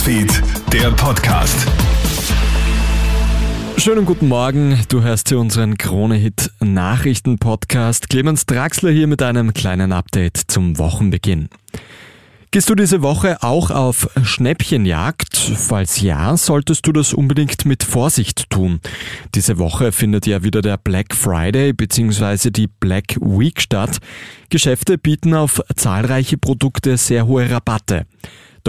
[0.00, 1.66] Newsfeed, der Podcast.
[3.76, 8.08] Schönen guten Morgen, du hörst hier unseren Krone-Hit Nachrichten-Podcast.
[8.08, 11.50] Clemens Draxler hier mit einem kleinen Update zum Wochenbeginn.
[12.50, 15.36] Gehst du diese Woche auch auf Schnäppchenjagd?
[15.36, 18.80] Falls ja, solltest du das unbedingt mit Vorsicht tun.
[19.34, 22.50] Diese Woche findet ja wieder der Black Friday bzw.
[22.50, 23.98] die Black Week statt.
[24.48, 28.06] Geschäfte bieten auf zahlreiche Produkte sehr hohe Rabatte.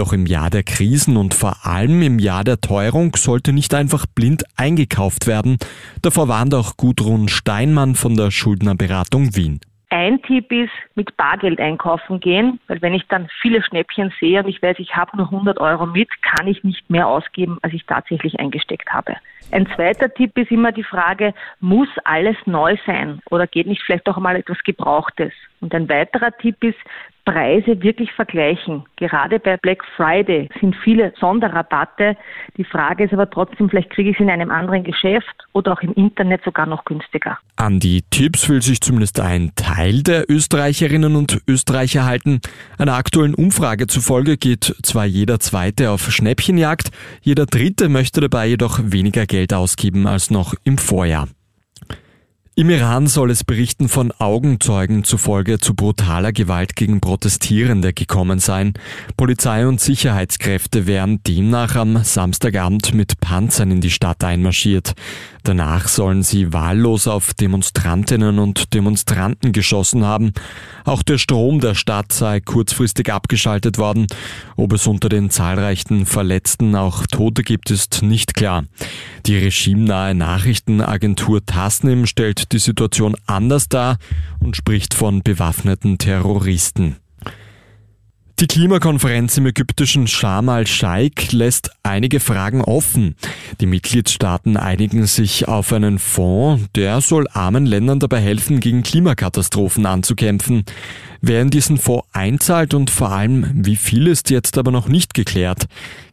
[0.02, 4.04] Doch im Jahr der Krisen und vor allem im Jahr der Teuerung sollte nicht einfach
[4.04, 5.58] blind eingekauft werden.
[6.02, 9.60] Davor warnt auch Gudrun Steinmann von der Schuldnerberatung Wien.
[9.92, 14.48] Ein Tipp ist, mit Bargeld einkaufen gehen, weil wenn ich dann viele Schnäppchen sehe und
[14.48, 17.84] ich weiß, ich habe nur 100 Euro mit, kann ich nicht mehr ausgeben, als ich
[17.84, 19.16] tatsächlich eingesteckt habe.
[19.50, 24.08] Ein zweiter Tipp ist immer die Frage, muss alles neu sein oder geht nicht vielleicht
[24.08, 25.32] auch mal etwas Gebrauchtes?
[25.60, 26.78] Und ein weiterer Tipp ist,
[27.24, 28.84] Preise wirklich vergleichen.
[28.96, 32.16] Gerade bei Black Friday sind viele Sonderrabatte.
[32.56, 35.82] Die Frage ist aber trotzdem, vielleicht kriege ich es in einem anderen Geschäft oder auch
[35.82, 37.38] im Internet sogar noch günstiger.
[37.56, 42.40] An die Tipps will sich zumindest ein Teil der Österreicherinnen und Österreicher halten.
[42.78, 48.78] Einer aktuellen Umfrage zufolge geht zwar jeder Zweite auf Schnäppchenjagd, jeder Dritte möchte dabei jedoch
[48.82, 51.26] weniger Geld ausgeben als noch im Vorjahr.
[52.54, 58.74] Im Iran soll es Berichten von Augenzeugen zufolge zu brutaler Gewalt gegen Protestierende gekommen sein.
[59.16, 64.92] Polizei und Sicherheitskräfte wären demnach am Samstagabend mit Panzern in die Stadt einmarschiert.
[65.44, 70.32] Danach sollen sie wahllos auf Demonstrantinnen und Demonstranten geschossen haben.
[70.84, 74.06] Auch der Strom der Stadt sei kurzfristig abgeschaltet worden.
[74.56, 78.64] Ob es unter den zahlreichen Verletzten auch Tote gibt, ist nicht klar.
[79.26, 83.98] Die regimenahe Nachrichtenagentur Tasnim stellt die Situation anders dar
[84.40, 87.01] und spricht von bewaffneten Terroristen.
[88.42, 93.14] Die Klimakonferenz im ägyptischen Sharm al-Sheikh lässt einige Fragen offen.
[93.60, 99.86] Die Mitgliedstaaten einigen sich auf einen Fonds, der soll armen Ländern dabei helfen, gegen Klimakatastrophen
[99.86, 100.64] anzukämpfen.
[101.24, 105.14] Wer in diesen Fonds einzahlt und vor allem wie viel ist jetzt aber noch nicht
[105.14, 105.66] geklärt.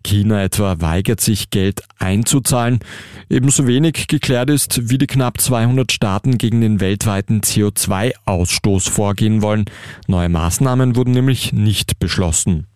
[0.05, 2.77] China etwa weigert sich, Geld einzuzahlen.
[3.27, 9.65] Ebenso wenig geklärt ist, wie die knapp 200 Staaten gegen den weltweiten CO2-Ausstoß vorgehen wollen.
[10.07, 12.67] Neue Maßnahmen wurden nämlich nicht beschlossen.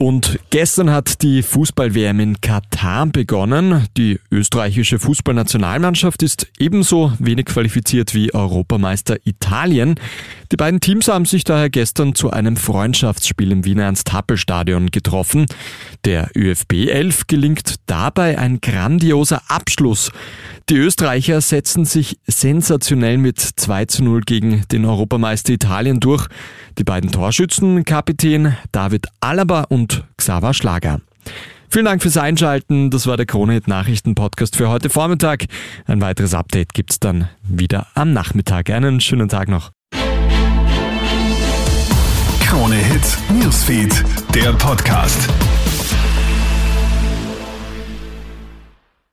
[0.00, 3.88] Und gestern hat die Fußball-WM in Katar begonnen.
[3.96, 9.96] Die österreichische Fußballnationalmannschaft ist ebenso wenig qualifiziert wie Europameister Italien.
[10.52, 15.46] Die beiden Teams haben sich daher gestern zu einem Freundschaftsspiel im Wiener Ernst-Happel-Stadion getroffen.
[16.04, 20.12] Der ÖFB 11 gelingt dabei ein grandioser Abschluss.
[20.68, 26.28] Die Österreicher setzen sich sensationell mit 2 zu 0 gegen den Europameister Italien durch.
[26.78, 31.00] Die beiden Torschützen, Kapitän David Alaba und Xaver Schlager.
[31.70, 32.90] Vielen Dank fürs Einschalten.
[32.90, 35.44] Das war der Kronehit Nachrichten Podcast für heute Vormittag.
[35.86, 38.70] Ein weiteres Update gibt's dann wieder am Nachmittag.
[38.70, 39.70] Einen schönen Tag noch.
[42.40, 44.02] Krone Hits, Newsfeed,
[44.34, 45.28] der Podcast.